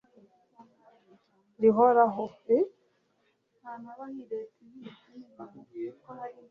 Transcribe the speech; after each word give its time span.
rihoraho 1.61 2.25